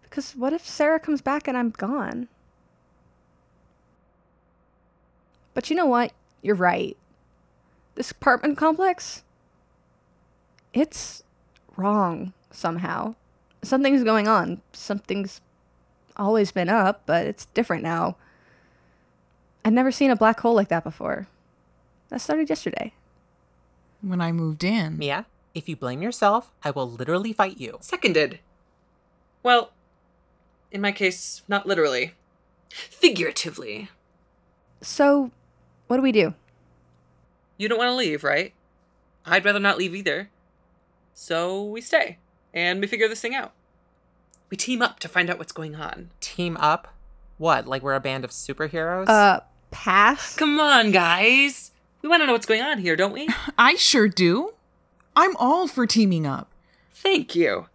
Because 0.03 0.35
what 0.35 0.53
if 0.53 0.67
Sarah 0.67 0.99
comes 0.99 1.21
back 1.23 1.47
and 1.47 1.57
I'm 1.57 1.71
gone? 1.71 2.27
But 5.55 5.71
you 5.71 5.77
know 5.77 5.87
what? 5.87 6.11
You're 6.43 6.57
right. 6.57 6.97
This 7.95 8.11
apartment 8.11 8.59
complex, 8.59 9.23
it's 10.75 11.23
wrong 11.77 12.33
somehow. 12.51 13.15
Something's 13.63 14.05
going 14.05 14.29
on. 14.29 14.61
Something's 14.73 15.41
always 16.17 16.53
been 16.53 16.69
up, 16.69 17.03
but 17.07 17.27
it's 17.27 17.47
different 17.47 17.83
now. 17.83 18.17
I'd 19.65 19.73
never 19.73 19.93
seen 19.93 20.11
a 20.11 20.17
black 20.17 20.41
hole 20.41 20.55
like 20.55 20.69
that 20.69 20.85
before. 20.85 21.29
That 22.09 22.21
started 22.21 22.49
yesterday. 22.49 22.93
When 24.01 24.21
I 24.21 24.33
moved 24.33 24.65
in. 24.65 24.99
Mia, 24.99 25.27
if 25.55 25.69
you 25.69 25.77
blame 25.77 26.03
yourself, 26.03 26.51
I 26.65 26.71
will 26.71 26.91
literally 26.91 27.33
fight 27.33 27.59
you. 27.59 27.79
Seconded. 27.81 28.41
Well, 29.43 29.73
in 30.71 30.81
my 30.81 30.93
case, 30.93 31.43
not 31.47 31.67
literally. 31.67 32.15
Figuratively. 32.71 33.89
So, 34.81 35.31
what 35.87 35.97
do 35.97 36.03
we 36.03 36.13
do? 36.13 36.35
You 37.57 37.69
don't 37.69 37.79
want 37.79 37.91
to 37.91 37.95
leave, 37.95 38.25
right? 38.25 38.53
I'd 39.25 39.45
rather 39.45 39.61
not 39.61 39.79
leave 39.79 39.95
either. 39.95 40.31
So 41.15 41.65
we 41.65 41.81
stay, 41.81 42.19
and 42.53 42.81
we 42.81 42.87
figure 42.87 43.09
this 43.09 43.21
thing 43.21 43.35
out. 43.35 43.53
We 44.51 44.57
team 44.57 44.83
up 44.83 44.99
to 45.01 45.09
find 45.09 45.31
out 45.31 45.39
what's 45.39 45.53
going 45.53 45.75
on. 45.75 46.11
Team 46.21 46.57
up? 46.59 46.95
What, 47.39 47.67
like 47.67 47.83
we're 47.83 47.95
a 47.95 48.01
band 48.01 48.25
of 48.25 48.31
superheroes? 48.31 49.09
Uh, 49.09 49.41
pass? 49.71 50.37
Come 50.37 50.61
on, 50.61 50.91
guys. 50.91 51.73
We 52.03 52.09
want 52.09 52.23
to 52.23 52.27
know 52.27 52.33
what's 52.33 52.47
going 52.47 52.63
on 52.63 52.79
here, 52.79 52.97
don't 52.97 53.13
we? 53.13 53.29
I 53.59 53.75
sure 53.77 54.09
do. 54.09 54.55
I'm 55.17 55.37
all 55.37 55.69
for 55.69 55.87
teaming 55.87 56.27
up. 56.27 56.51
Thank 56.95 57.35
you. 57.35 57.67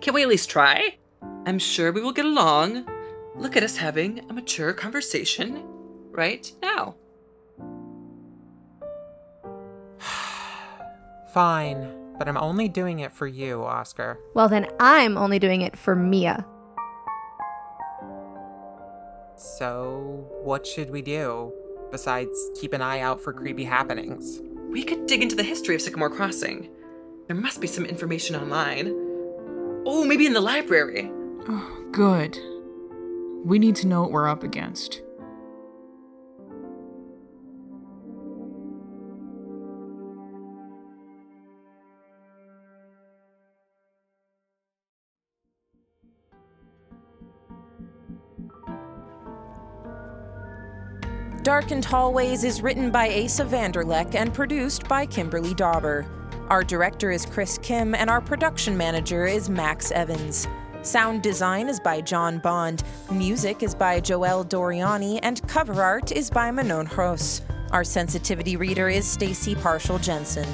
Can't 0.00 0.14
we 0.14 0.22
at 0.22 0.28
least 0.28 0.48
try? 0.50 0.96
I'm 1.46 1.58
sure 1.58 1.92
we 1.92 2.00
will 2.00 2.12
get 2.12 2.24
along. 2.24 2.88
Look 3.36 3.56
at 3.56 3.62
us 3.62 3.76
having 3.76 4.20
a 4.30 4.32
mature 4.32 4.72
conversation 4.72 5.62
right 6.10 6.50
now. 6.62 6.94
Fine, 11.32 11.99
but 12.20 12.28
I'm 12.28 12.36
only 12.36 12.68
doing 12.68 12.98
it 12.98 13.12
for 13.12 13.26
you, 13.26 13.64
Oscar. 13.64 14.20
Well, 14.34 14.46
then 14.46 14.66
I'm 14.78 15.16
only 15.16 15.38
doing 15.38 15.62
it 15.62 15.74
for 15.74 15.96
Mia. 15.96 16.44
So, 19.36 20.28
what 20.42 20.66
should 20.66 20.90
we 20.90 21.00
do 21.00 21.50
besides 21.90 22.38
keep 22.60 22.74
an 22.74 22.82
eye 22.82 23.00
out 23.00 23.22
for 23.22 23.32
creepy 23.32 23.64
happenings? 23.64 24.42
We 24.68 24.84
could 24.84 25.06
dig 25.06 25.22
into 25.22 25.34
the 25.34 25.42
history 25.42 25.74
of 25.74 25.80
Sycamore 25.80 26.10
Crossing. 26.10 26.68
There 27.26 27.36
must 27.36 27.58
be 27.58 27.66
some 27.66 27.86
information 27.86 28.36
online. 28.36 28.92
Oh, 29.86 30.04
maybe 30.04 30.26
in 30.26 30.34
the 30.34 30.42
library. 30.42 31.10
Oh, 31.48 31.84
good. 31.90 32.38
We 33.46 33.58
need 33.58 33.76
to 33.76 33.86
know 33.86 34.02
what 34.02 34.12
we're 34.12 34.28
up 34.28 34.42
against. 34.42 35.00
Darkened 51.42 51.86
Hallways 51.86 52.44
is 52.44 52.60
written 52.60 52.90
by 52.90 53.08
Asa 53.08 53.46
Vanderleck 53.46 54.14
and 54.14 54.34
produced 54.34 54.86
by 54.86 55.06
Kimberly 55.06 55.54
Dauber. 55.54 56.06
Our 56.50 56.62
director 56.62 57.10
is 57.10 57.24
Chris 57.24 57.56
Kim, 57.56 57.94
and 57.94 58.10
our 58.10 58.20
production 58.20 58.76
manager 58.76 59.24
is 59.24 59.48
Max 59.48 59.90
Evans. 59.90 60.46
Sound 60.82 61.22
design 61.22 61.70
is 61.70 61.80
by 61.80 62.02
John 62.02 62.40
Bond, 62.40 62.82
music 63.10 63.62
is 63.62 63.74
by 63.74 64.00
Joel 64.00 64.44
Doriani, 64.44 65.18
and 65.22 65.46
cover 65.48 65.82
art 65.82 66.12
is 66.12 66.28
by 66.28 66.50
Manon 66.50 66.84
Hros. 66.84 67.40
Our 67.70 67.84
sensitivity 67.84 68.56
reader 68.56 68.90
is 68.90 69.06
Stacy 69.06 69.54
Partial 69.54 69.98
Jensen. 69.98 70.48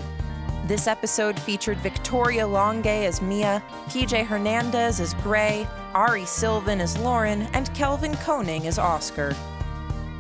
This 0.68 0.86
episode 0.86 1.36
featured 1.40 1.78
Victoria 1.78 2.44
Longay 2.44 3.06
as 3.06 3.20
Mia, 3.20 3.60
PJ 3.88 4.24
Hernandez 4.24 5.00
as 5.00 5.14
Gray, 5.14 5.66
Ari 5.94 6.26
Sylvan 6.26 6.80
as 6.80 6.96
Lauren, 6.96 7.42
and 7.54 7.74
Kelvin 7.74 8.14
Koning 8.18 8.68
as 8.68 8.78
Oscar. 8.78 9.34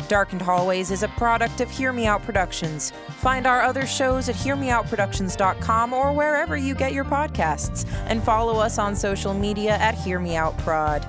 Darkened 0.08 0.42
Hallways 0.42 0.90
is 0.90 1.02
a 1.02 1.08
product 1.08 1.60
of 1.60 1.70
Hear 1.70 1.92
Me 1.92 2.06
Out 2.06 2.22
Productions. 2.22 2.92
Find 3.18 3.46
our 3.46 3.62
other 3.62 3.86
shows 3.86 4.28
at 4.28 4.36
hearmeoutproductions.com 4.36 5.92
or 5.92 6.12
wherever 6.12 6.56
you 6.56 6.74
get 6.74 6.92
your 6.92 7.04
podcasts, 7.04 7.86
and 8.06 8.22
follow 8.22 8.58
us 8.58 8.78
on 8.78 8.94
social 8.96 9.34
media 9.34 9.76
at 9.76 9.94
Hear 9.94 10.18
Me 10.18 10.36
Out 10.36 10.56
Prod. 10.58 11.06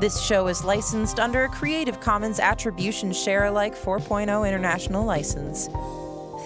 This 0.00 0.22
show 0.22 0.46
is 0.46 0.64
licensed 0.64 1.18
under 1.18 1.44
a 1.44 1.48
Creative 1.48 1.98
Commons 2.00 2.38
Attribution 2.38 3.12
Share 3.12 3.46
Alike 3.46 3.74
4.0 3.74 4.46
international 4.46 5.04
license. 5.04 5.68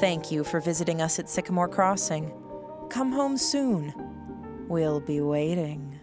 Thank 0.00 0.30
you 0.30 0.44
for 0.44 0.60
visiting 0.60 1.02
us 1.02 1.18
at 1.18 1.28
Sycamore 1.28 1.68
Crossing. 1.68 2.32
Come 2.88 3.12
home 3.12 3.36
soon. 3.36 3.92
We'll 4.68 5.00
be 5.00 5.20
waiting. 5.20 5.99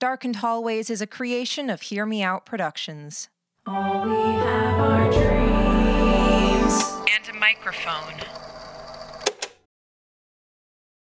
Darkened 0.00 0.36
Hallways 0.36 0.88
is 0.88 1.02
a 1.02 1.06
creation 1.06 1.68
of 1.68 1.82
Hear 1.82 2.06
Me 2.06 2.22
Out 2.22 2.46
Productions. 2.46 3.28
All 3.66 4.02
we 4.02 4.16
have 4.16 4.80
are 4.80 5.12
dreams. 5.12 6.82
And 7.12 7.28
a 7.28 7.38
microphone. 7.38 8.49